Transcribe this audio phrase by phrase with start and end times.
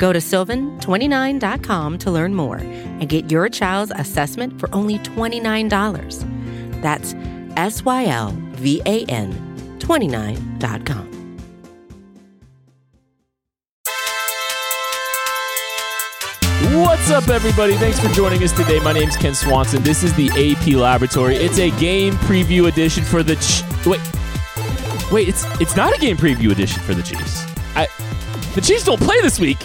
[0.00, 6.80] Go to sylvan29.com to learn more and get your child's assessment for only $29.
[6.80, 7.14] That's
[7.58, 9.30] S Y L V A N
[9.78, 11.06] 29.com.
[16.82, 17.74] What's up, everybody?
[17.74, 18.80] Thanks for joining us today.
[18.80, 19.82] My name's Ken Swanson.
[19.82, 21.36] This is the AP Laboratory.
[21.36, 23.36] It's a game preview edition for the.
[23.36, 24.00] Ch- wait,
[25.12, 25.28] wait.
[25.28, 27.44] It's it's not a game preview edition for the Chiefs.
[27.76, 27.86] I,
[28.54, 29.58] the Chiefs don't play this week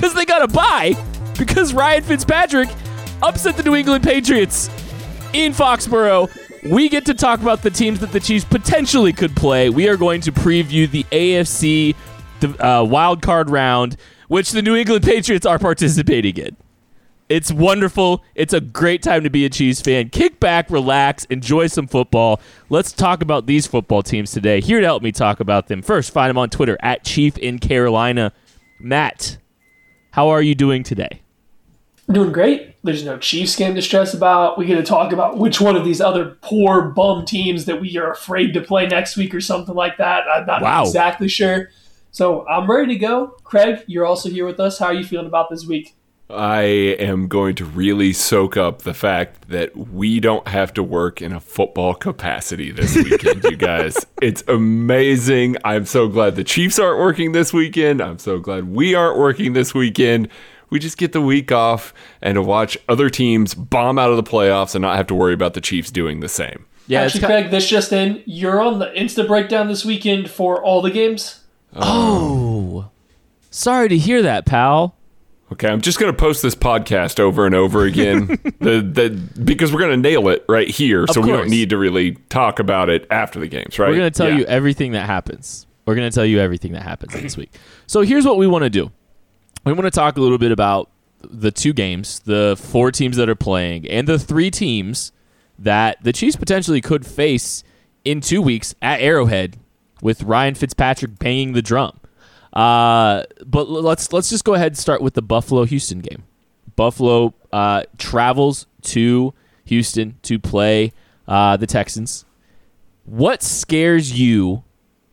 [0.00, 0.96] because they got a bye
[1.38, 2.70] because Ryan Fitzpatrick
[3.22, 4.68] upset the New England Patriots
[5.34, 6.30] in Foxborough.
[6.70, 9.68] We get to talk about the teams that the Chiefs potentially could play.
[9.68, 11.94] We are going to preview the AFC
[12.40, 16.56] the, uh, wild card round which the New England Patriots are participating in.
[17.28, 18.24] It's wonderful.
[18.34, 20.08] It's a great time to be a Chiefs fan.
[20.08, 22.40] Kick back, relax, enjoy some football.
[22.70, 24.60] Let's talk about these football teams today.
[24.60, 25.82] Here to help me talk about them.
[25.82, 28.32] First, find them on Twitter at Chief in Carolina.
[28.78, 29.36] Matt,
[30.12, 31.22] how are you doing today?
[32.10, 32.76] Doing great.
[32.82, 34.58] There's no Chiefs game to stress about.
[34.58, 37.96] We get to talk about which one of these other poor bum teams that we
[37.98, 40.24] are afraid to play next week or something like that.
[40.26, 40.82] I'm not wow.
[40.82, 41.68] exactly sure.
[42.10, 43.28] So I'm ready to go.
[43.44, 44.78] Craig, you're also here with us.
[44.78, 45.94] How are you feeling about this week?
[46.32, 51.20] I am going to really soak up the fact that we don't have to work
[51.20, 53.96] in a football capacity this weekend, you guys.
[54.22, 55.56] It's amazing.
[55.64, 58.02] I'm so glad the Chiefs aren't working this weekend.
[58.02, 60.28] I'm so glad we aren't working this weekend.
[60.68, 64.22] We just get the week off and to watch other teams bomb out of the
[64.22, 66.66] playoffs and not have to worry about the Chiefs doing the same.
[66.86, 68.22] Yeah, actually, Craig, this just in.
[68.26, 71.40] You're on the Insta breakdown this weekend for all the games.
[71.74, 72.80] Oh.
[72.80, 72.90] Um,
[73.50, 74.96] Sorry to hear that, pal.
[75.52, 78.26] Okay, I'm just going to post this podcast over and over again,
[78.60, 79.10] the, the,
[79.42, 82.60] because we're going to nail it right here, so we don't need to really talk
[82.60, 83.88] about it after the games, right?
[83.88, 84.38] We're going to tell yeah.
[84.38, 85.66] you everything that happens.
[85.86, 87.52] We're going to tell you everything that happens this week.
[87.88, 88.92] So here's what we want to do.
[89.64, 90.88] We want to talk a little bit about
[91.22, 95.10] the two games, the four teams that are playing, and the three teams
[95.58, 97.64] that the Chiefs potentially could face
[98.04, 99.58] in two weeks at Arrowhead
[100.00, 101.99] with Ryan Fitzpatrick banging the drum.
[102.52, 106.24] Uh, but let's let's just go ahead and start with the Buffalo Houston game.
[106.76, 109.34] Buffalo uh, travels to
[109.64, 110.92] Houston to play
[111.28, 112.24] uh, the Texans.
[113.04, 114.64] What scares you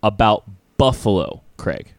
[0.02, 0.46] about
[0.78, 1.94] Buffalo, Craig?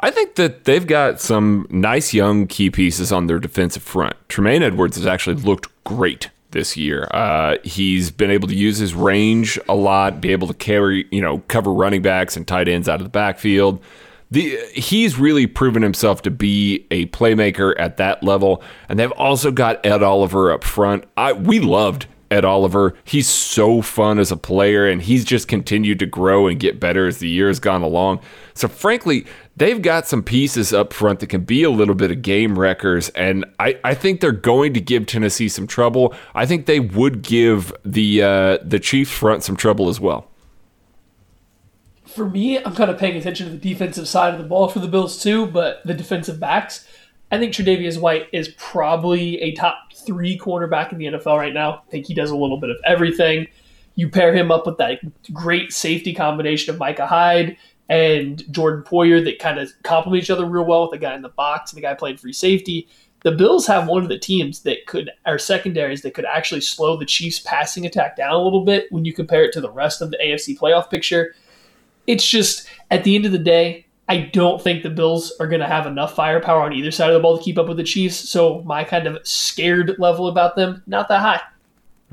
[0.00, 4.14] I think that they've got some nice young key pieces on their defensive front.
[4.28, 7.08] Tremaine Edmunds has actually looked great this year.
[7.12, 11.20] Uh, he's been able to use his range a lot, be able to carry, you
[11.20, 13.80] know, cover running backs and tight ends out of the backfield.
[14.30, 19.52] The, he's really proven himself to be a playmaker at that level, and they've also
[19.52, 21.04] got Ed Oliver up front.
[21.16, 22.94] I we loved Ed Oliver.
[23.04, 27.06] He's so fun as a player, and he's just continued to grow and get better
[27.06, 28.20] as the year has gone along.
[28.54, 29.26] So, frankly,
[29.56, 33.10] they've got some pieces up front that can be a little bit of game wreckers,
[33.10, 36.14] and I, I think they're going to give Tennessee some trouble.
[36.34, 40.28] I think they would give the uh, the Chiefs front some trouble as well.
[42.16, 44.78] For me, I'm kind of paying attention to the defensive side of the ball for
[44.78, 46.88] the Bills too, but the defensive backs.
[47.30, 51.82] I think Tre'Davious White is probably a top three cornerback in the NFL right now.
[51.86, 53.48] I think he does a little bit of everything.
[53.96, 55.00] You pair him up with that
[55.30, 57.58] great safety combination of Micah Hyde
[57.90, 61.20] and Jordan Poyer that kind of complement each other real well with the guy in
[61.20, 62.88] the box and the guy playing free safety.
[63.24, 66.96] The Bills have one of the teams that could, or secondaries that could actually slow
[66.96, 70.00] the Chiefs' passing attack down a little bit when you compare it to the rest
[70.00, 71.34] of the AFC playoff picture.
[72.06, 75.60] It's just, at the end of the day, I don't think the Bills are going
[75.60, 77.84] to have enough firepower on either side of the ball to keep up with the
[77.84, 78.16] Chiefs.
[78.28, 81.40] So my kind of scared level about them, not that high.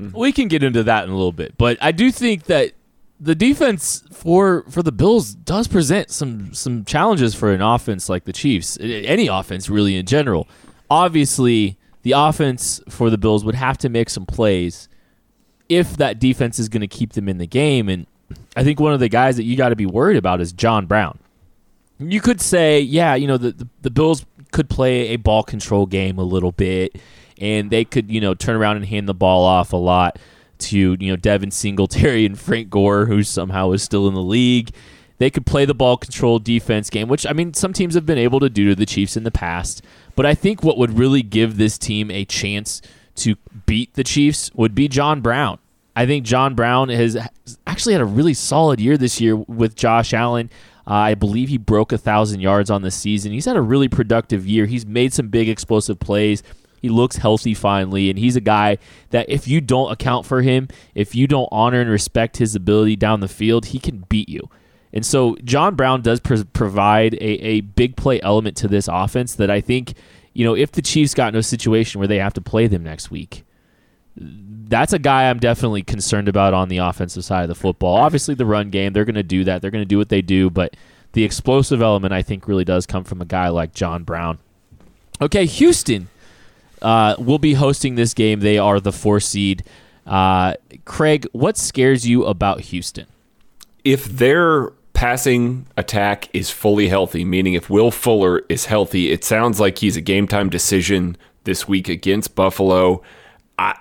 [0.00, 0.18] Mm-hmm.
[0.18, 2.72] We can get into that in a little bit, but I do think that
[3.20, 8.24] the defense for for the Bills does present some some challenges for an offense like
[8.24, 8.76] the Chiefs.
[8.80, 10.48] Any offense really in general.
[10.90, 14.88] Obviously, the offense for the Bills would have to make some plays
[15.68, 18.06] if that defense is going to keep them in the game and
[18.56, 20.86] I think one of the guys that you got to be worried about is John
[20.86, 21.18] Brown.
[21.98, 25.86] You could say, yeah, you know, the, the, the Bills could play a ball control
[25.86, 26.96] game a little bit
[27.40, 30.18] and they could, you know, turn around and hand the ball off a lot
[30.58, 34.70] to you know Devin Singletary and Frank Gore, who somehow is still in the league.
[35.18, 38.18] They could play the ball control defense game, which I mean some teams have been
[38.18, 39.82] able to do to the Chiefs in the past.
[40.16, 42.82] But I think what would really give this team a chance
[43.16, 43.36] to
[43.66, 45.58] beat the Chiefs would be John Brown.
[45.96, 47.16] I think John Brown has
[47.66, 50.50] actually had a really solid year this year with Josh Allen.
[50.86, 53.32] Uh, I believe he broke a thousand yards on the season.
[53.32, 54.66] He's had a really productive year.
[54.66, 56.42] He's made some big explosive plays.
[56.82, 58.76] He looks healthy finally, and he's a guy
[59.10, 62.96] that if you don't account for him, if you don't honor and respect his ability
[62.96, 64.50] down the field, he can beat you.
[64.92, 69.50] And so John Brown does provide a, a big play element to this offense that
[69.50, 69.94] I think,
[70.34, 72.82] you know, if the Chiefs got in a situation where they have to play them
[72.82, 73.44] next week,
[74.68, 77.96] that's a guy I'm definitely concerned about on the offensive side of the football.
[77.96, 79.62] Obviously, the run game, they're going to do that.
[79.62, 80.76] They're going to do what they do, but
[81.12, 84.38] the explosive element, I think, really does come from a guy like John Brown.
[85.20, 86.08] Okay, Houston
[86.82, 88.40] uh, will be hosting this game.
[88.40, 89.64] They are the four seed.
[90.06, 93.06] Uh, Craig, what scares you about Houston?
[93.84, 99.60] If their passing attack is fully healthy, meaning if Will Fuller is healthy, it sounds
[99.60, 103.02] like he's a game time decision this week against Buffalo.
[103.58, 103.76] I,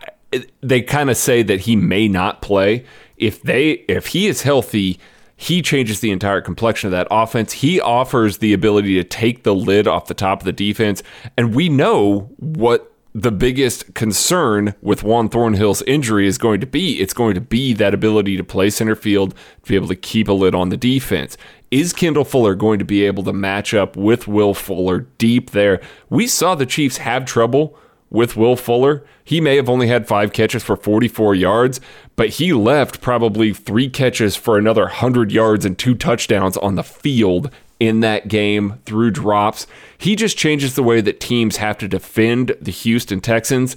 [0.62, 2.86] they kind of say that he may not play.
[3.18, 5.00] If they if he is healthy,
[5.36, 7.54] he changes the entire complexion of that offense.
[7.54, 11.04] He offers the ability to take the lid off the top of the defense,
[11.38, 17.00] and we know what the biggest concern with Juan Thornhill's injury is going to be.
[17.00, 20.28] It's going to be that ability to play center field, to be able to keep
[20.28, 21.38] a lid on the defense.
[21.70, 25.80] Is Kendall Fuller going to be able to match up with Will Fuller deep there?
[26.10, 27.78] We saw the Chiefs have trouble
[28.14, 29.04] with Will Fuller.
[29.26, 31.82] He may have only had five catches for 44 yards,
[32.16, 36.84] but he left probably three catches for another 100 yards and two touchdowns on the
[36.84, 37.50] field
[37.82, 39.68] in that game through drops.
[39.98, 43.76] He just changes the way that teams have to defend the Houston Texans.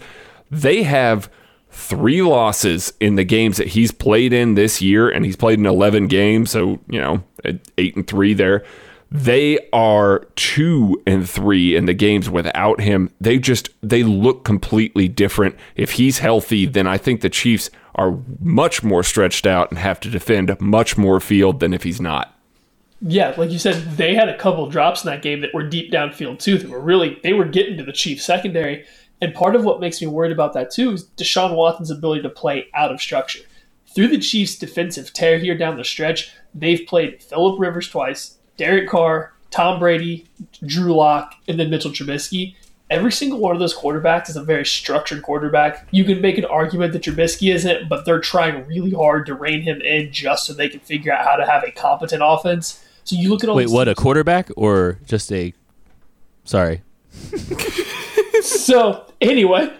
[0.50, 1.28] They have
[1.70, 5.66] three losses in the games that he's played in this year, and he's played in
[5.66, 7.22] 11 games, so, you know,
[7.78, 8.64] eight and three there.
[9.16, 13.10] They are two and three in the games without him.
[13.18, 15.56] They just they look completely different.
[15.74, 20.00] If he's healthy, then I think the Chiefs are much more stretched out and have
[20.00, 22.38] to defend much more field than if he's not.
[23.00, 25.90] Yeah, like you said, they had a couple drops in that game that were deep
[25.90, 26.58] downfield too.
[26.58, 28.84] That were really they were getting to the Chiefs secondary.
[29.22, 32.28] And part of what makes me worried about that too is Deshaun Watson's ability to
[32.28, 33.40] play out of structure.
[33.94, 38.88] Through the Chiefs' defensive tear here down the stretch, they've played Philip Rivers twice, Derek
[38.88, 40.26] Carr, Tom Brady,
[40.64, 42.54] Drew Lock, and then Mitchell Trubisky.
[42.88, 45.88] Every single one of those quarterbacks is a very structured quarterback.
[45.90, 49.62] You can make an argument that Trubisky isn't, but they're trying really hard to rein
[49.62, 52.84] him in just so they can figure out how to have a competent offense.
[53.02, 53.56] So you look at all.
[53.56, 53.84] Wait, what?
[53.84, 53.98] Teams.
[53.98, 55.52] A quarterback or just a?
[56.44, 56.82] Sorry.
[58.42, 59.72] so anyway.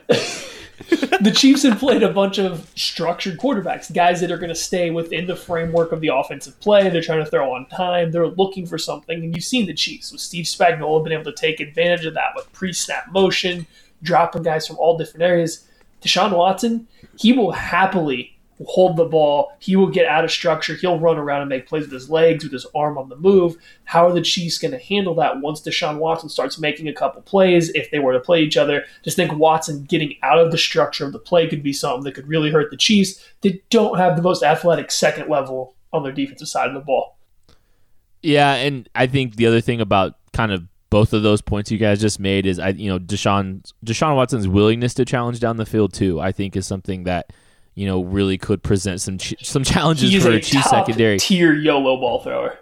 [1.21, 4.91] the Chiefs have played a bunch of structured quarterbacks, guys that are going to stay
[4.91, 6.89] within the framework of the offensive play.
[6.89, 8.13] They're trying to throw on time.
[8.13, 9.25] They're looking for something.
[9.25, 12.33] And you've seen the Chiefs with Steve Spagnuolo been able to take advantage of that
[12.37, 13.67] with pre-snap motion,
[14.03, 15.67] dropping guys from all different areas.
[16.03, 16.87] Deshaun Watson,
[17.19, 19.53] he will happily hold the ball.
[19.59, 20.75] He will get out of structure.
[20.75, 23.57] He'll run around and make plays with his legs, with his arm on the move.
[23.85, 27.23] How are the Chiefs going to handle that once Deshaun Watson starts making a couple
[27.23, 27.71] plays?
[27.75, 31.05] If they were to play each other, just think Watson getting out of the structure
[31.05, 33.23] of the play could be something that could really hurt the Chiefs.
[33.43, 37.19] They don't have the most athletic second level on their defensive side of the ball.
[38.23, 41.79] Yeah, and I think the other thing about kind of both of those points you
[41.79, 45.67] guys just made is I you know Deshaun Deshaun Watson's willingness to challenge down the
[45.67, 46.21] field too.
[46.21, 47.33] I think is something that
[47.77, 51.19] you know, really could present some ch- some challenges he's for a, a Chiefs secondary.
[51.19, 52.59] Tier YOLO ball thrower.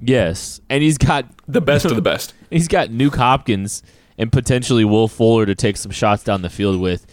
[0.00, 2.34] Yes, and he's got the best of the best.
[2.50, 3.82] He's got Nuke Hopkins
[4.18, 7.06] and potentially Will Fuller to take some shots down the field with.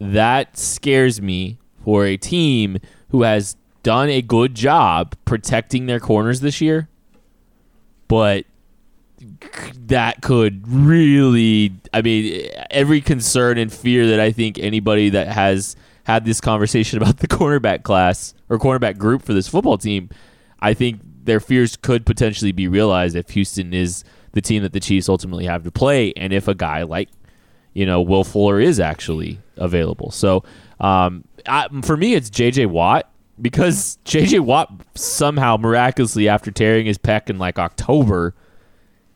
[0.00, 2.78] That scares me for a team
[3.10, 6.88] who has done a good job protecting their corners this year,
[8.08, 8.44] but
[9.86, 15.76] that could really I mean every concern and fear that I think anybody that has
[16.04, 20.10] had this conversation about the cornerback class or cornerback group for this football team,
[20.60, 24.80] I think their fears could potentially be realized if Houston is the team that the
[24.80, 27.08] Chiefs ultimately have to play, and if a guy like
[27.74, 30.10] you know Will Fuller is actually available.
[30.10, 30.44] So
[30.80, 32.66] um, I, for me, it's J.J.
[32.66, 34.40] Watt because J.J.
[34.40, 38.34] Watt somehow miraculously after tearing his pec in like October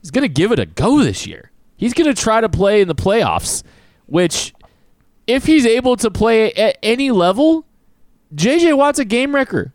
[0.03, 1.51] is going to give it a go this year.
[1.77, 3.63] He's going to try to play in the playoffs,
[4.07, 4.55] which
[5.27, 7.67] if he's able to play at any level,
[8.35, 9.73] JJ Watt's a game wrecker.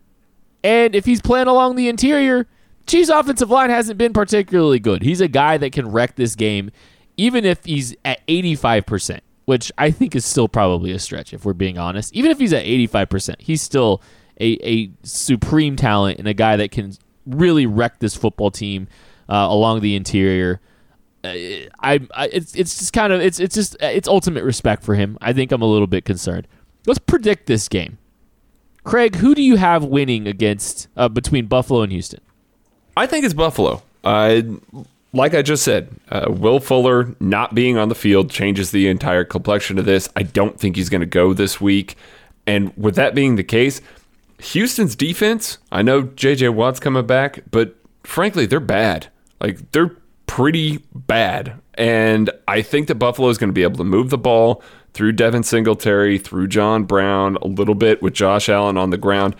[0.63, 2.47] And if he's playing along the interior,
[2.87, 5.01] Chiefs' offensive line hasn't been particularly good.
[5.01, 6.71] He's a guy that can wreck this game,
[7.17, 11.53] even if he's at 85%, which I think is still probably a stretch, if we're
[11.53, 12.13] being honest.
[12.13, 14.01] Even if he's at 85%, he's still
[14.39, 16.93] a, a supreme talent and a guy that can
[17.25, 18.87] really wreck this football team
[19.29, 20.59] uh, along the interior.
[21.23, 25.17] I, I it's it's just kind of it's it's just it's ultimate respect for him.
[25.21, 26.47] I think I'm a little bit concerned.
[26.85, 27.97] Let's predict this game.
[28.83, 32.21] Craig, who do you have winning against uh, between Buffalo and Houston?
[32.97, 33.83] I think it's Buffalo.
[34.03, 34.41] Uh,
[35.13, 39.23] like I just said, uh, Will Fuller not being on the field changes the entire
[39.23, 40.09] complexion of this.
[40.15, 41.95] I don't think he's going to go this week.
[42.47, 43.81] And with that being the case,
[44.39, 49.07] Houston's defense, I know JJ Watt's coming back, but frankly, they're bad.
[49.39, 49.95] Like, they're
[50.31, 51.59] pretty bad.
[51.73, 55.11] And I think that Buffalo is going to be able to move the ball through
[55.11, 59.35] Devin Singletary, through John Brown, a little bit with Josh Allen on the ground.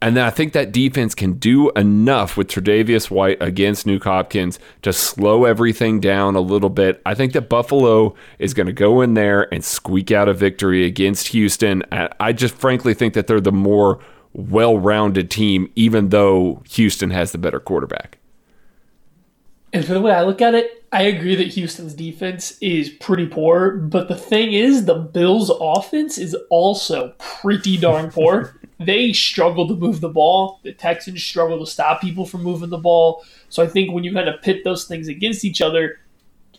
[0.00, 4.58] And then I think that defense can do enough with Tre'Davious White against Nuke Hopkins
[4.80, 7.02] to slow everything down a little bit.
[7.04, 10.86] I think that Buffalo is going to go in there and squeak out a victory
[10.86, 11.82] against Houston.
[11.92, 13.98] I just frankly think that they're the more
[14.32, 18.18] well rounded team, even though Houston has the better quarterback.
[19.72, 23.26] And for the way I look at it, I agree that Houston's defense is pretty
[23.26, 28.54] poor, but the thing is, the Bills' offense is also pretty darn poor.
[28.78, 30.60] they struggle to move the ball.
[30.62, 33.24] The Texans struggle to stop people from moving the ball.
[33.48, 35.98] So I think when you kind of pit those things against each other,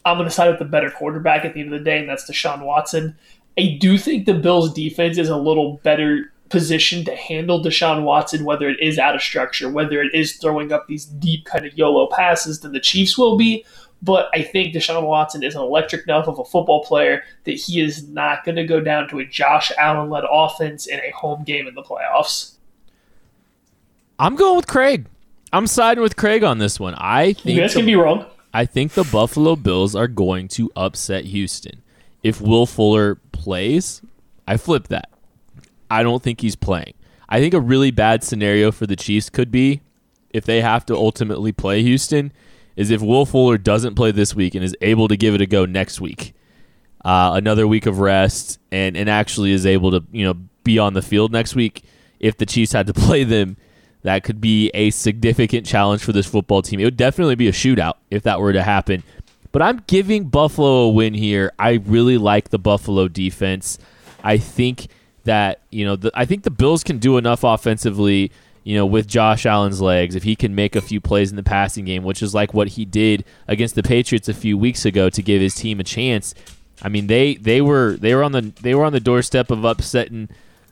[0.03, 2.09] I'm going to side with the better quarterback at the end of the day, and
[2.09, 3.15] that's Deshaun Watson.
[3.55, 8.45] I do think the Bills' defense is a little better position to handle Deshaun Watson,
[8.45, 11.75] whether it is out of structure, whether it is throwing up these deep kind of
[11.75, 13.65] YOLO passes than the Chiefs will be.
[14.03, 17.81] But I think Deshaun Watson is an electric enough of a football player that he
[17.81, 21.43] is not going to go down to a Josh Allen led offense in a home
[21.43, 22.51] game in the playoffs.
[24.19, 25.07] I'm going with Craig.
[25.51, 26.93] I'm siding with Craig on this one.
[26.99, 28.27] I think you guys can be wrong.
[28.53, 31.81] I think the Buffalo Bills are going to upset Houston.
[32.21, 34.03] If Will Fuller plays,
[34.47, 35.09] I flip that.
[35.89, 36.93] I don't think he's playing.
[37.29, 39.81] I think a really bad scenario for the Chiefs could be
[40.29, 42.31] if they have to ultimately play Houston
[42.75, 45.45] is if Will Fuller doesn't play this week and is able to give it a
[45.45, 46.33] go next week,
[47.05, 50.93] uh, another week of rest, and and actually is able to you know be on
[50.93, 51.83] the field next week.
[52.19, 53.57] If the Chiefs had to play them,
[54.01, 56.79] that could be a significant challenge for this football team.
[56.79, 59.03] It would definitely be a shootout if that were to happen.
[59.51, 61.51] But I'm giving Buffalo a win here.
[61.59, 63.77] I really like the Buffalo defense.
[64.23, 64.87] I think
[65.23, 68.31] that you know the, I think the Bills can do enough offensively.
[68.65, 71.43] You know, with Josh Allen's legs, if he can make a few plays in the
[71.43, 75.09] passing game, which is like what he did against the Patriots a few weeks ago
[75.09, 76.33] to give his team a chance.
[76.81, 79.65] I mean, they they were they were on the they were on the doorstep of
[79.65, 80.29] upsetting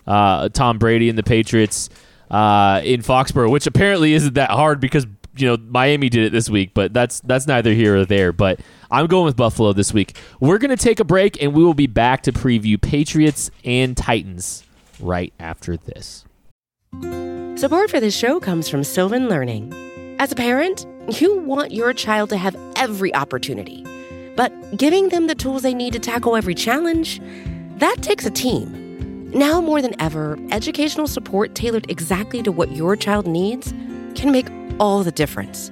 [0.08, 1.90] uh, Tom Brady and the Patriots
[2.30, 5.06] uh, in Foxborough, which apparently isn't that hard because
[5.36, 8.32] you know Miami did it this week, but that's that's neither here or there.
[8.32, 8.60] But
[8.92, 10.18] I'm going with Buffalo this week.
[10.42, 14.66] We're gonna take a break and we will be back to preview Patriots and Titans
[15.00, 16.26] right after this.
[17.56, 19.74] Support for this show comes from Sylvan Learning.
[20.20, 20.86] As a parent,
[21.20, 23.86] you want your child to have every opportunity,
[24.36, 27.22] but giving them the tools they need to tackle every challenge,
[27.78, 29.30] that takes a team.
[29.32, 33.74] Now more than ever, educational support tailored exactly to what your child needs
[34.16, 34.48] can make
[34.80, 35.72] all the difference.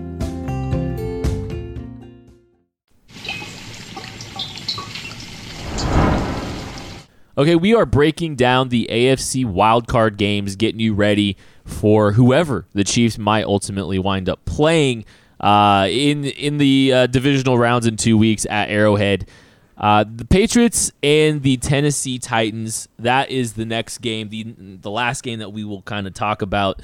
[7.37, 12.83] Okay, we are breaking down the AFC wildcard games, getting you ready for whoever the
[12.83, 15.05] Chiefs might ultimately wind up playing
[15.39, 19.29] uh, in in the uh, divisional rounds in two weeks at Arrowhead.
[19.77, 22.87] Uh, the Patriots and the Tennessee Titans.
[22.99, 26.41] That is the next game, the the last game that we will kind of talk
[26.41, 26.81] about.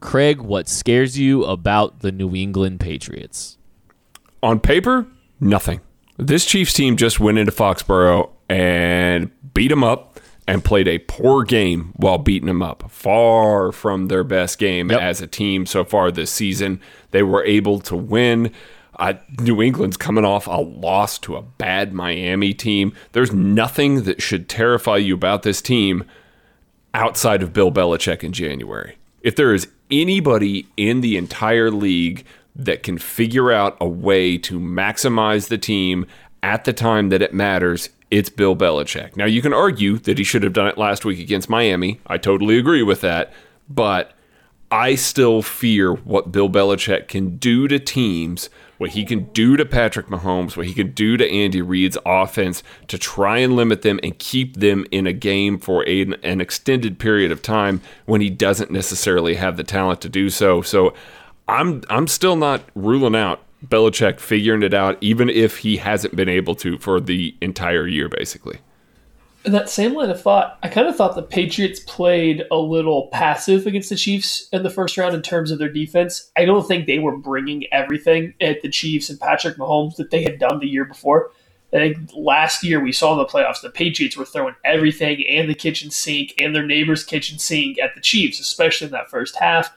[0.00, 3.56] Craig, what scares you about the New England Patriots?
[4.42, 5.06] On paper,
[5.40, 5.80] nothing.
[6.18, 11.44] This Chiefs team just went into Foxborough and beat them up and played a poor
[11.44, 12.90] game while beating them up.
[12.90, 15.00] Far from their best game yep.
[15.00, 16.80] as a team so far this season.
[17.12, 18.52] They were able to win.
[18.98, 22.94] Uh, New England's coming off a loss to a bad Miami team.
[23.12, 26.04] There's nothing that should terrify you about this team
[26.94, 28.96] outside of Bill Belichick in January.
[29.22, 32.24] If there is anybody in the entire league
[32.58, 36.04] that can figure out a way to maximize the team
[36.42, 39.16] at the time that it matters, it's Bill Belichick.
[39.16, 42.00] Now, you can argue that he should have done it last week against Miami.
[42.06, 43.32] I totally agree with that.
[43.68, 44.12] But
[44.70, 49.64] I still fear what Bill Belichick can do to teams, what he can do to
[49.64, 53.98] Patrick Mahomes, what he can do to Andy Reid's offense to try and limit them
[54.02, 58.30] and keep them in a game for a, an extended period of time when he
[58.30, 60.62] doesn't necessarily have the talent to do so.
[60.62, 60.94] So
[61.48, 66.28] I'm I'm still not ruling out Belichick figuring it out, even if he hasn't been
[66.28, 68.58] able to for the entire year, basically.
[69.44, 73.08] In that same line of thought, I kind of thought the Patriots played a little
[73.12, 76.30] passive against the Chiefs in the first round in terms of their defense.
[76.36, 80.22] I don't think they were bringing everything at the Chiefs and Patrick Mahomes that they
[80.22, 81.30] had done the year before.
[81.72, 85.48] I think last year we saw in the playoffs the Patriots were throwing everything and
[85.48, 89.36] the kitchen sink and their neighbor's kitchen sink at the Chiefs, especially in that first
[89.36, 89.74] half.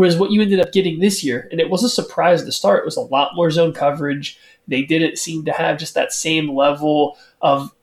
[0.00, 2.86] Whereas what you ended up getting this year, and it was a surprise to start,
[2.86, 4.38] was a lot more zone coverage.
[4.66, 7.74] They didn't seem to have just that same level of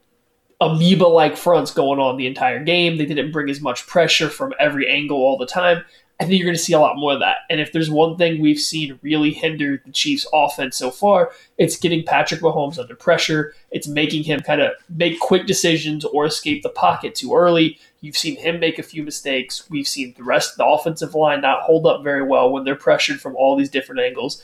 [0.60, 2.98] amoeba like fronts going on the entire game.
[2.98, 5.86] They didn't bring as much pressure from every angle all the time.
[6.20, 7.38] I think you're going to see a lot more of that.
[7.48, 11.78] And if there's one thing we've seen really hinder the Chiefs' offense so far, it's
[11.78, 13.54] getting Patrick Mahomes under pressure.
[13.70, 17.78] It's making him kind of make quick decisions or escape the pocket too early.
[18.02, 19.70] You've seen him make a few mistakes.
[19.70, 22.76] We've seen the rest of the offensive line not hold up very well when they're
[22.76, 24.42] pressured from all these different angles.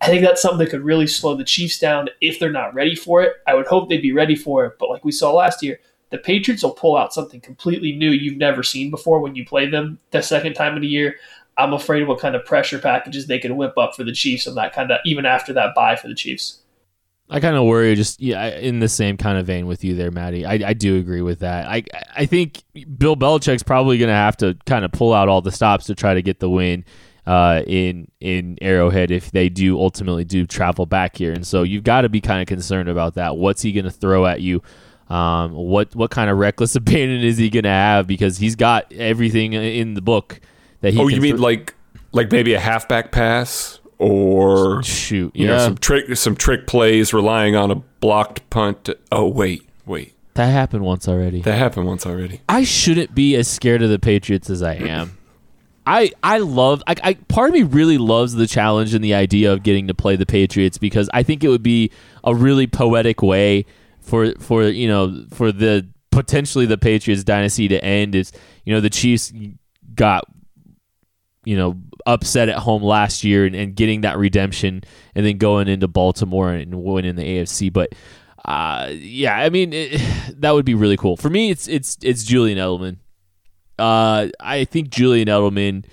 [0.00, 2.96] I think that's something that could really slow the Chiefs down if they're not ready
[2.96, 3.34] for it.
[3.46, 5.78] I would hope they'd be ready for it, but like we saw last year,
[6.12, 9.68] the Patriots will pull out something completely new you've never seen before when you play
[9.68, 11.16] them the second time of the year.
[11.56, 14.46] I'm afraid of what kind of pressure packages they can whip up for the Chiefs
[14.46, 16.58] and that kind of even after that bye for the Chiefs.
[17.30, 20.10] I kind of worry, just yeah, in the same kind of vein with you there,
[20.10, 20.44] Maddie.
[20.44, 21.66] I, I do agree with that.
[21.66, 21.82] I
[22.14, 22.62] I think
[22.98, 25.94] Bill Belichick's probably going to have to kind of pull out all the stops to
[25.94, 26.84] try to get the win
[27.26, 31.84] uh, in in Arrowhead if they do ultimately do travel back here, and so you've
[31.84, 33.38] got to be kind of concerned about that.
[33.38, 34.62] What's he going to throw at you?
[35.12, 38.06] Um, what what kind of reckless abandon is he going to have?
[38.06, 40.40] Because he's got everything in the book
[40.80, 41.00] that he.
[41.00, 41.74] Oh, you mean like
[42.12, 47.54] like maybe a halfback pass or shoot, yeah, know, some trick some trick plays relying
[47.56, 48.88] on a blocked punt.
[49.10, 50.14] Oh wait, wait.
[50.34, 51.42] That happened once already.
[51.42, 52.40] That happened once already.
[52.48, 55.18] I shouldn't be as scared of the Patriots as I am.
[55.86, 59.52] I I love I, I part of me really loves the challenge and the idea
[59.52, 61.90] of getting to play the Patriots because I think it would be
[62.24, 63.66] a really poetic way
[64.02, 68.32] for for you know for the potentially the Patriots dynasty to end is
[68.64, 69.32] you know the Chiefs
[69.94, 70.24] got
[71.44, 74.82] you know upset at home last year and, and getting that redemption
[75.14, 77.94] and then going into Baltimore and winning the AFC but
[78.44, 80.00] uh, yeah I mean it,
[80.40, 81.16] that would be really cool.
[81.16, 82.98] For me it's it's it's Julian Edelman.
[83.78, 85.84] Uh, I think Julian Edelman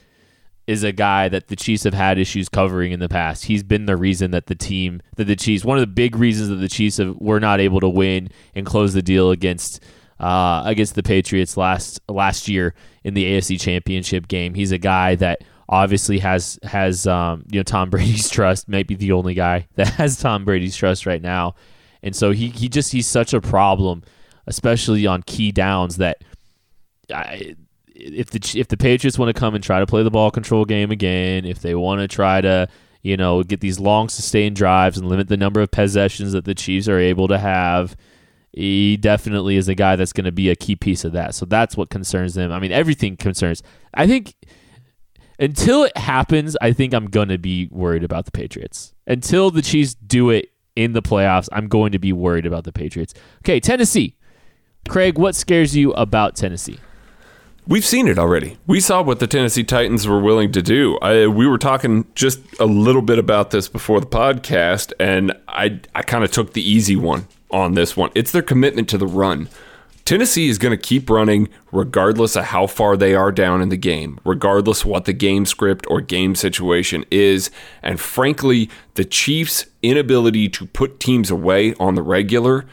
[0.69, 3.45] is a guy that the Chiefs have had issues covering in the past.
[3.45, 6.49] He's been the reason that the team, that the Chiefs, one of the big reasons
[6.49, 9.83] that the Chiefs have, were not able to win and close the deal against
[10.19, 14.53] uh, against the Patriots last last year in the AFC Championship game.
[14.53, 18.69] He's a guy that obviously has has um, you know Tom Brady's trust.
[18.69, 21.55] Might be the only guy that has Tom Brady's trust right now,
[22.03, 24.03] and so he he just he's such a problem,
[24.45, 26.23] especially on key downs that.
[27.11, 27.55] I,
[27.99, 30.65] if the if the Patriots want to come and try to play the ball control
[30.65, 32.67] game again, if they want to try to
[33.01, 36.55] you know get these long sustained drives and limit the number of possessions that the
[36.55, 37.95] Chiefs are able to have,
[38.51, 41.35] he definitely is a guy that's going to be a key piece of that.
[41.35, 42.51] So that's what concerns them.
[42.51, 43.61] I mean, everything concerns.
[43.93, 44.35] I think
[45.39, 48.93] until it happens, I think I'm going to be worried about the Patriots.
[49.07, 52.73] Until the Chiefs do it in the playoffs, I'm going to be worried about the
[52.73, 53.13] Patriots.
[53.43, 54.15] Okay, Tennessee.
[54.87, 56.79] Craig, what scares you about Tennessee?
[57.69, 58.57] We've seen it already.
[58.65, 60.97] We saw what the Tennessee Titans were willing to do.
[61.03, 65.79] I, we were talking just a little bit about this before the podcast, and I,
[65.93, 68.09] I kind of took the easy one on this one.
[68.15, 69.49] It's their commitment to the run.
[70.03, 73.77] Tennessee is going to keep running regardless of how far they are down in the
[73.77, 77.51] game, regardless what the game script or game situation is.
[77.83, 82.65] And frankly, the Chiefs' inability to put teams away on the regular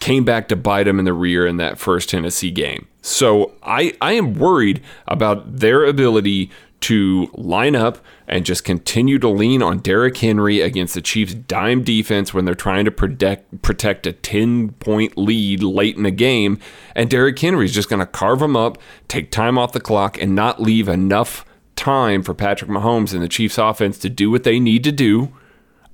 [0.00, 2.86] came back to bite them in the rear in that first Tennessee game.
[3.02, 9.28] So I, I am worried about their ability to line up and just continue to
[9.28, 14.06] lean on Derrick Henry against the Chiefs' dime defense when they're trying to protect protect
[14.06, 16.58] a 10 point lead late in the game.
[16.94, 20.34] And Derrick Henry's just going to carve them up, take time off the clock, and
[20.34, 24.60] not leave enough time for Patrick Mahomes and the Chiefs' offense to do what they
[24.60, 25.32] need to do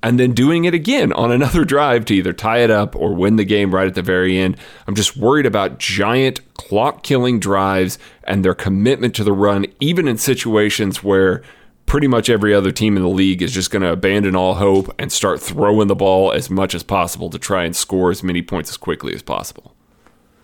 [0.05, 3.37] and then doing it again on another drive to either tie it up or win
[3.37, 4.57] the game right at the very end.
[4.87, 10.07] I'm just worried about giant clock killing drives and their commitment to the run, even
[10.07, 11.43] in situations where
[11.87, 14.95] pretty much every other team in the league is just going to abandon all hope
[14.99, 18.43] and start throwing the ball as much as possible to try and score as many
[18.43, 19.75] points as quickly as possible.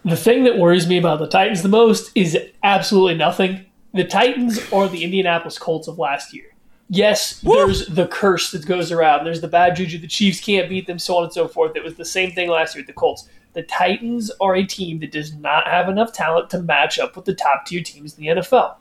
[0.06, 3.66] The thing that worries me about the Titans the most is absolutely nothing.
[3.92, 6.49] The Titans are the Indianapolis Colts of last year.
[6.92, 7.54] Yes, Woo!
[7.54, 9.24] there's the curse that goes around.
[9.24, 9.98] There's the bad juju.
[9.98, 11.76] The Chiefs can't beat them, so on and so forth.
[11.76, 13.28] It was the same thing last year with the Colts.
[13.52, 17.26] The Titans are a team that does not have enough talent to match up with
[17.26, 18.74] the top tier teams in the NFL.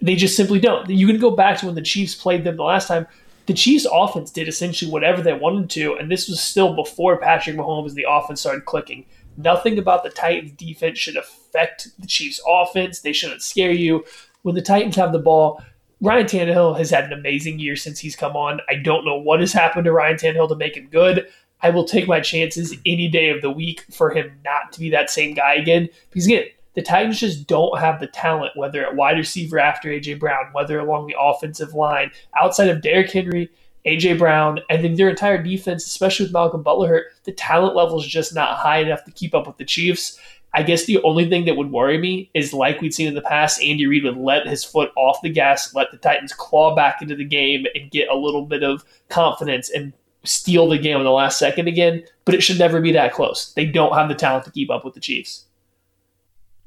[0.00, 0.88] They just simply don't.
[0.88, 3.08] You can go back to when the Chiefs played them the last time.
[3.46, 7.56] The Chiefs' offense did essentially whatever they wanted to, and this was still before Patrick
[7.56, 9.06] Mahomes and the offense started clicking.
[9.36, 13.00] Nothing about the Titans' defense should affect the Chiefs' offense.
[13.00, 14.04] They shouldn't scare you.
[14.42, 15.62] When the Titans have the ball,
[16.02, 18.60] Ryan Tannehill has had an amazing year since he's come on.
[18.70, 21.28] I don't know what has happened to Ryan Tannehill to make him good.
[21.60, 24.88] I will take my chances any day of the week for him not to be
[24.90, 25.90] that same guy again.
[26.08, 30.18] Because again, the Titans just don't have the talent, whether at wide receiver after AJ
[30.18, 32.10] Brown, whether along the offensive line,
[32.40, 33.50] outside of Derrick Henry,
[33.84, 38.00] AJ Brown, and then their entire defense, especially with Malcolm Butler hurt, the talent level
[38.00, 40.18] is just not high enough to keep up with the Chiefs.
[40.52, 43.22] I guess the only thing that would worry me is like we'd seen in the
[43.22, 47.00] past, Andy Reid would let his foot off the gas, let the Titans claw back
[47.00, 49.92] into the game and get a little bit of confidence and
[50.24, 52.02] steal the game in the last second again.
[52.24, 53.52] But it should never be that close.
[53.54, 55.44] They don't have the talent to keep up with the Chiefs.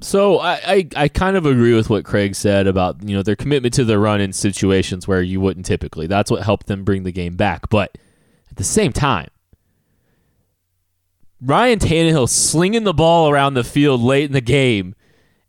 [0.00, 3.36] So I, I, I kind of agree with what Craig said about you know their
[3.36, 6.06] commitment to the run in situations where you wouldn't typically.
[6.06, 7.68] That's what helped them bring the game back.
[7.68, 7.96] But
[8.50, 9.28] at the same time,
[11.44, 14.94] Ryan Tannehill slinging the ball around the field late in the game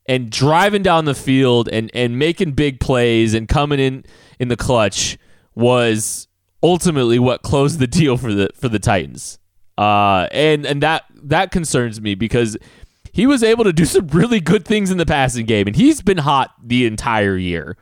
[0.06, 4.04] and driving down the field and, and making big plays and coming in
[4.40, 5.18] in the clutch
[5.56, 6.28] was
[6.62, 9.40] ultimately what closed the deal for the for the Titans.
[9.78, 12.58] Uh, and and that that concerns me because
[13.12, 16.02] he was able to do some really good things in the passing game, and he's
[16.02, 17.78] been hot the entire year.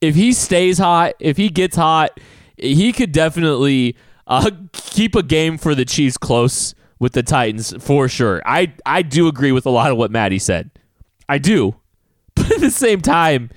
[0.00, 2.18] If he stays hot, if he gets hot,
[2.56, 8.08] he could definitely uh, keep a game for the Chiefs close with the Titans for
[8.08, 8.40] sure.
[8.46, 10.70] I I do agree with a lot of what Maddie said.
[11.28, 11.74] I do.
[12.34, 13.50] But at the same time,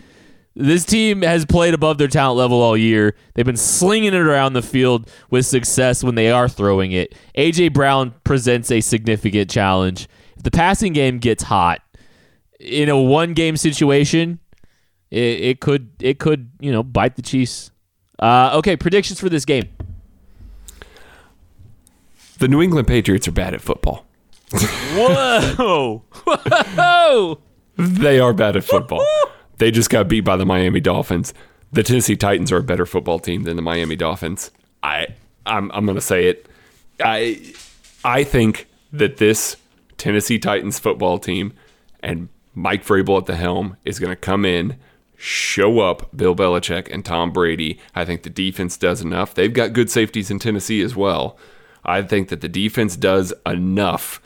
[0.53, 3.15] this team has played above their talent level all year.
[3.33, 7.15] They've been slinging it around the field with success when they are throwing it.
[7.37, 10.09] AJ Brown presents a significant challenge.
[10.35, 11.81] If the passing game gets hot
[12.59, 14.39] in a one game situation,
[15.09, 17.71] it, it could it could, you know, bite the Chiefs.
[18.19, 19.69] Uh, okay, predictions for this game.
[22.39, 24.05] The New England Patriots are bad at football.
[24.51, 26.03] Whoa!
[26.25, 27.39] Whoa!
[27.77, 29.05] They are bad at football.
[29.57, 31.33] they just got beat by the Miami Dolphins.
[31.73, 34.49] The Tennessee Titans are a better football team than the Miami Dolphins.
[34.81, 35.07] I
[35.45, 36.47] I'm I'm going to say it.
[37.01, 37.53] I
[38.05, 39.57] I think that this
[39.97, 41.51] Tennessee Titans football team
[41.99, 44.77] and Mike Vrabel at the helm is going to come in,
[45.17, 47.77] show up Bill Belichick and Tom Brady.
[47.93, 49.33] I think the defense does enough.
[49.33, 51.37] They've got good safeties in Tennessee as well.
[51.85, 54.21] I think that the defense does enough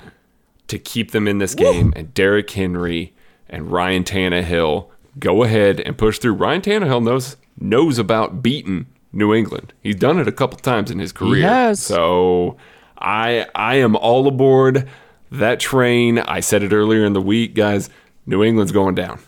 [0.67, 1.93] to keep them in this game, Woo!
[1.95, 3.13] and Derrick Henry
[3.49, 6.33] and Ryan Tannehill go ahead and push through.
[6.33, 9.73] Ryan Tannehill knows knows about beating New England.
[9.81, 11.41] He's done it a couple times in his career.
[11.79, 12.57] So
[12.97, 14.87] I I am all aboard
[15.31, 16.19] that train.
[16.19, 17.89] I said it earlier in the week, guys.
[18.25, 19.19] New England's going down.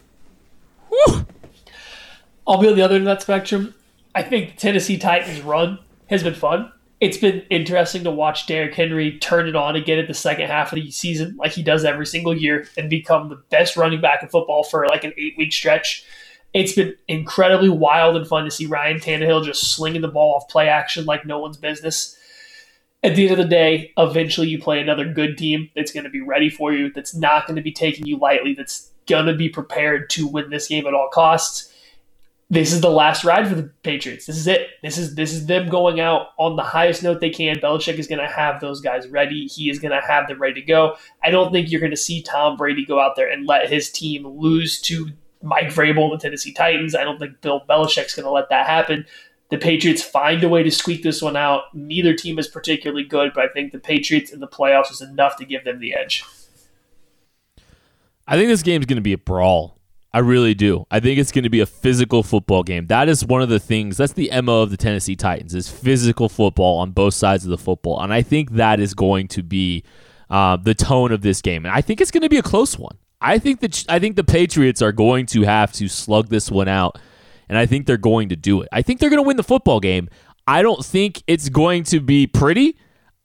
[0.90, 1.26] Woo!
[2.48, 3.74] I'll be on the other end of that spectrum.
[4.14, 9.18] I think Tennessee Titans run has been fun it's been interesting to watch Derrick Henry
[9.18, 12.06] turn it on again at the second half of the season, like he does every
[12.06, 15.52] single year, and become the best running back in football for like an eight week
[15.52, 16.06] stretch.
[16.54, 20.48] It's been incredibly wild and fun to see Ryan Tannehill just slinging the ball off
[20.48, 22.16] play action like no one's business.
[23.04, 26.10] At the end of the day, eventually you play another good team that's going to
[26.12, 29.34] be ready for you, that's not going to be taking you lightly, that's going to
[29.34, 31.71] be prepared to win this game at all costs
[32.52, 34.26] this is the last ride for the Patriots.
[34.26, 34.68] This is it.
[34.84, 37.56] This is this is them going out on the highest note they can.
[37.60, 39.48] Belichick is going to have those guys ready.
[39.48, 40.98] He is going to have them ready to go.
[41.24, 43.90] I don't think you're going to see Tom Brady go out there and let his
[43.90, 45.12] team lose to
[45.42, 46.94] Mike Vrabel and the Tennessee Titans.
[46.94, 49.06] I don't think Bill Belichick's going to let that happen.
[49.48, 51.74] The Patriots find a way to squeak this one out.
[51.74, 55.38] Neither team is particularly good, but I think the Patriots in the playoffs is enough
[55.38, 56.26] to give them the edge.
[58.28, 59.81] I think this game is going to be a brawl.
[60.14, 60.86] I really do.
[60.92, 62.88] I think it's going to be a physical football game.
[62.88, 63.96] That is one of the things.
[63.96, 67.58] That's the mo of the Tennessee Titans is physical football on both sides of the
[67.58, 69.84] football, and I think that is going to be
[70.30, 71.66] uh, the tone of this game.
[71.66, 72.98] And I think it's going to be a close one.
[73.22, 76.68] I think that I think the Patriots are going to have to slug this one
[76.68, 77.00] out,
[77.48, 78.70] and I think they're going to do it.
[78.72, 80.10] I think they're going to win the football game.
[80.46, 82.78] I don't think it's going to be pretty.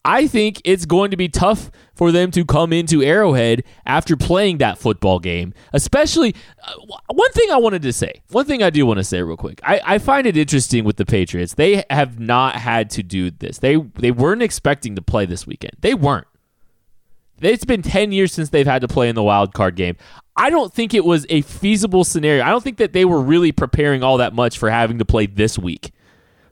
[0.06, 4.58] I think it's going to be tough for them to come into Arrowhead after playing
[4.58, 5.52] that football game.
[5.72, 6.74] Especially, uh,
[7.12, 9.60] one thing I wanted to say, one thing I do want to say real quick.
[9.64, 11.54] I, I find it interesting with the Patriots.
[11.54, 13.58] They have not had to do this.
[13.58, 15.72] They they weren't expecting to play this weekend.
[15.80, 16.28] They weren't.
[17.40, 19.96] It's been 10 years since they've had to play in the wild card game.
[20.36, 22.44] I don't think it was a feasible scenario.
[22.44, 25.26] I don't think that they were really preparing all that much for having to play
[25.26, 25.90] this week.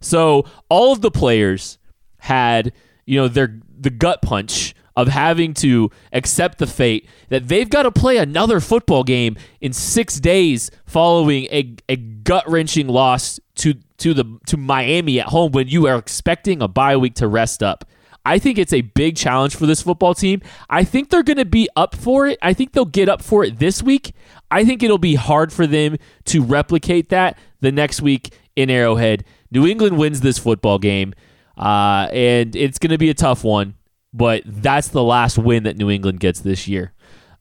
[0.01, 1.79] So all of the players
[2.19, 2.73] had
[3.07, 7.83] you know, their the gut punch of having to accept the fate that they've got
[7.83, 13.75] to play another football game in six days following a, a gut wrenching loss to
[13.99, 17.63] to the to Miami at home when you are expecting a bye week to rest
[17.63, 17.85] up.
[18.27, 20.41] I think it's a big challenge for this football team.
[20.71, 22.39] I think they're going to be up for it.
[22.41, 24.15] I think they'll get up for it this week.
[24.51, 29.25] I think it'll be hard for them to replicate that the next week in Arrowhead.
[29.51, 31.13] New England wins this football game.
[31.57, 33.75] Uh, and it's going to be a tough one,
[34.13, 36.93] but that's the last win that New England gets this year.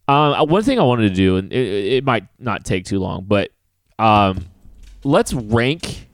[0.08, 3.00] Um, uh, one thing I wanted to do, and it, it might not take too
[3.00, 3.52] long, but
[3.98, 4.46] um,
[5.04, 6.08] let's rank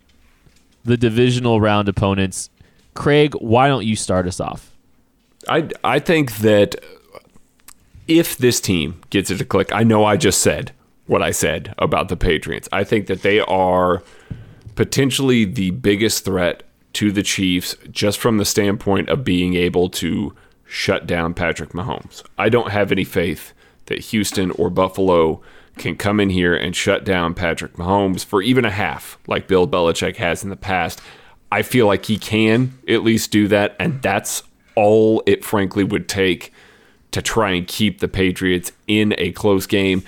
[0.85, 2.49] the divisional round opponents.
[2.93, 4.75] Craig, why don't you start us off?
[5.47, 6.75] I, I think that
[8.07, 10.71] if this team gets it to click, I know I just said
[11.05, 12.69] what I said about the Patriots.
[12.71, 14.03] I think that they are
[14.75, 20.35] potentially the biggest threat to the Chiefs just from the standpoint of being able to
[20.65, 22.23] shut down Patrick Mahomes.
[22.37, 23.53] I don't have any faith
[23.85, 25.41] that Houston or Buffalo
[25.77, 29.67] can come in here and shut down Patrick Mahomes for even a half, like Bill
[29.67, 31.01] Belichick has in the past.
[31.51, 34.43] I feel like he can at least do that, and that's
[34.75, 36.53] all it frankly would take
[37.11, 40.03] to try and keep the Patriots in a close game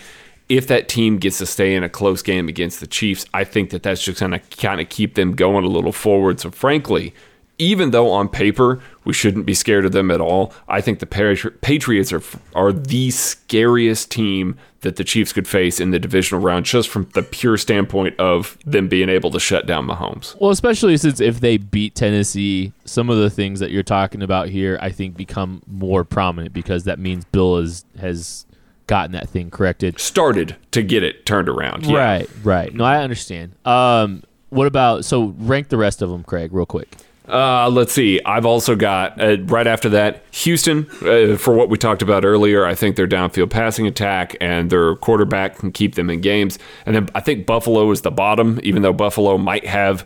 [0.51, 3.69] if that team gets to stay in a close game against the Chiefs, I think
[3.69, 6.41] that that's just going to kind of keep them going a little forward.
[6.41, 7.13] So, frankly,
[7.57, 11.05] even though on paper we shouldn't be scared of them at all, I think the
[11.05, 12.21] Patriots are
[12.53, 17.07] are the scariest team that the Chiefs could face in the divisional round, just from
[17.13, 20.37] the pure standpoint of them being able to shut down Mahomes.
[20.41, 24.49] Well, especially since if they beat Tennessee, some of the things that you're talking about
[24.49, 28.45] here, I think, become more prominent because that means Bill is, has
[28.91, 29.97] gotten that thing corrected.
[30.01, 31.86] Started to get it turned around.
[31.86, 31.97] Yeah.
[31.97, 32.73] Right, right.
[32.73, 33.54] No, I understand.
[33.63, 36.97] Um, what about so rank the rest of them, Craig, real quick.
[37.25, 38.19] Uh, let's see.
[38.25, 42.65] I've also got uh, right after that Houston uh, for what we talked about earlier.
[42.65, 46.60] I think their downfield passing attack and their quarterback can keep them in games.
[46.86, 50.06] And then I think Buffalo is the bottom, even though Buffalo might have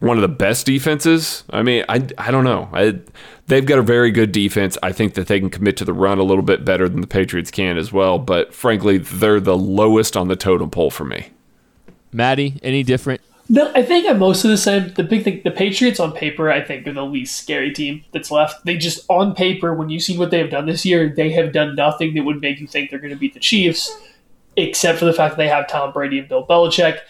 [0.00, 1.44] one of the best defenses.
[1.50, 2.68] I mean, I, I don't know.
[2.72, 2.98] I,
[3.46, 4.76] they've got a very good defense.
[4.82, 7.06] I think that they can commit to the run a little bit better than the
[7.06, 8.18] Patriots can as well.
[8.18, 11.28] But frankly, they're the lowest on the totem pole for me.
[12.12, 13.20] Maddie, any different?
[13.52, 14.92] No, I think I'm mostly the same.
[14.94, 18.30] The big thing, the Patriots on paper, I think are the least scary team that's
[18.30, 18.64] left.
[18.64, 21.52] They just on paper, when you see what they have done this year, they have
[21.52, 23.90] done nothing that would make you think they're going to beat the Chiefs,
[24.56, 27.00] except for the fact that they have Tom Brady and Bill Belichick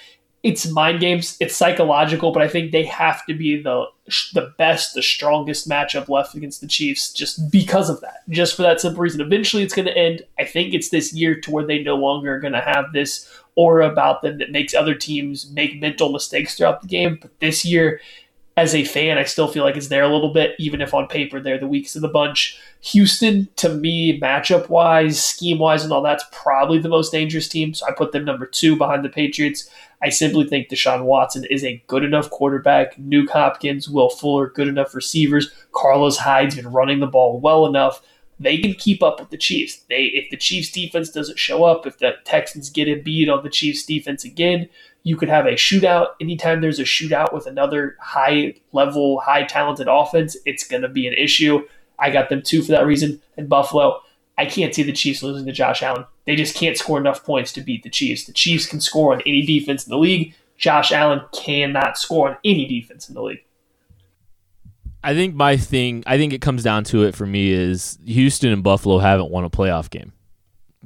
[0.42, 3.84] it's mind games, it's psychological, but I think they have to be the
[4.32, 8.22] the best, the strongest matchup left against the Chiefs just because of that.
[8.28, 9.20] Just for that simple reason.
[9.20, 10.22] Eventually it's going to end.
[10.38, 13.30] I think it's this year to where they no longer are going to have this
[13.54, 17.64] aura about them that makes other teams make mental mistakes throughout the game, but this
[17.64, 18.00] year
[18.60, 21.08] as a fan, I still feel like it's there a little bit, even if on
[21.08, 22.60] paper they're the weakest of the bunch.
[22.82, 27.72] Houston, to me, matchup wise, scheme wise, and all that's probably the most dangerous team.
[27.72, 29.70] So I put them number two behind the Patriots.
[30.02, 32.96] I simply think Deshaun Watson is a good enough quarterback.
[32.96, 35.50] Nuke Hopkins, Will Fuller, good enough receivers.
[35.72, 38.02] Carlos Hyde's been running the ball well enough.
[38.38, 39.84] They can keep up with the Chiefs.
[39.88, 43.42] They if the Chiefs defense doesn't show up, if the Texans get a beat on
[43.42, 44.68] the Chiefs defense again,
[45.02, 46.08] you could have a shootout.
[46.20, 51.06] Anytime there's a shootout with another high level, high talented offense, it's going to be
[51.06, 51.66] an issue.
[51.98, 53.20] I got them two for that reason.
[53.36, 54.00] And Buffalo,
[54.36, 56.04] I can't see the Chiefs losing to Josh Allen.
[56.26, 58.24] They just can't score enough points to beat the Chiefs.
[58.24, 60.34] The Chiefs can score on any defense in the league.
[60.56, 63.44] Josh Allen cannot score on any defense in the league.
[65.02, 68.52] I think my thing, I think it comes down to it for me is Houston
[68.52, 70.12] and Buffalo haven't won a playoff game.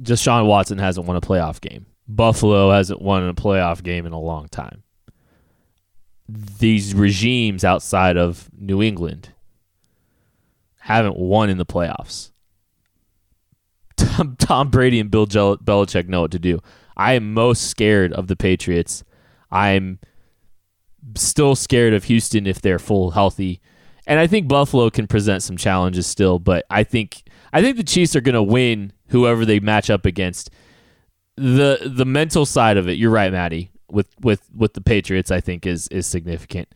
[0.01, 1.85] Deshaun Watson hasn't won a playoff game.
[2.07, 4.83] Buffalo hasn't won a playoff game in a long time.
[6.27, 9.29] These regimes outside of New England
[10.79, 12.31] haven't won in the playoffs.
[13.97, 16.59] Tom, Tom Brady and Bill Belichick know what to do.
[16.97, 19.03] I am most scared of the Patriots.
[19.51, 19.99] I'm
[21.15, 23.61] still scared of Houston if they're full healthy.
[24.07, 27.83] And I think Buffalo can present some challenges still, but I think I think the
[27.83, 30.49] Chiefs are going to win whoever they match up against
[31.37, 33.71] the the mental side of it, you're right, Maddie.
[33.89, 36.67] With with with the Patriots, I think is is significant.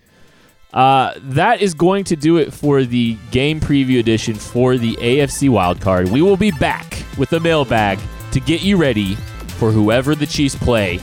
[0.73, 5.49] Uh, that is going to do it for the game preview edition for the AFC
[5.49, 6.11] wildcard.
[6.11, 7.99] We will be back with a mailbag
[8.31, 9.15] to get you ready
[9.57, 10.99] for whoever the Chiefs play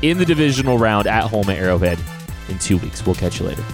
[0.00, 1.98] in the divisional round at home at Arrowhead
[2.48, 3.04] in two weeks.
[3.04, 3.64] We'll catch you later.